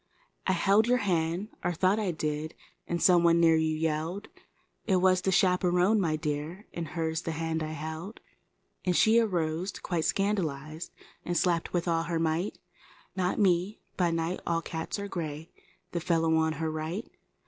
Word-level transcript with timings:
I 0.47 0.53
held 0.53 0.87
your 0.87 0.97
hand, 1.05 1.49
or 1.63 1.73
thought 1.73 1.99
I 1.99 2.09
did, 2.09 2.55
some 2.97 3.23
one 3.23 3.39
near 3.39 3.55
you 3.55 3.75
yelled; 3.77 4.29
It 4.87 4.95
was 4.95 5.21
the 5.21 5.31
chaperon, 5.31 6.01
my 6.01 6.15
dear, 6.15 6.65
and 6.73 6.87
h 6.97 7.21
the 7.21 7.33
hand 7.33 7.61
I 7.61 7.73
held. 7.73 8.19
And 8.83 8.95
she 8.95 9.19
arose 9.19 9.71
quite 9.73 10.05
scandalized, 10.05 10.91
a 11.23 11.35
slapped 11.35 11.71
with 11.71 11.87
all 11.87 12.01
her 12.05 12.17
might— 12.17 12.57
Not 13.15 13.37
me—by 13.37 14.09
night 14.09 14.39
all 14.47 14.63
cats 14.63 14.97
are 14.97 15.07
gray—1 15.07 16.01
fellow 16.01 16.35
on 16.35 16.53
her 16.53 16.71
right. 16.71 17.07